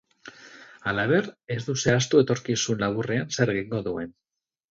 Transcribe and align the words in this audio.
Halaber, 0.91 1.27
ez 1.57 1.57
du 1.67 1.75
zehaztu 1.83 2.23
etorkizun 2.25 2.81
laburrean 2.87 3.31
zer 3.37 3.55
egingo 3.57 3.83
duen. 3.91 4.13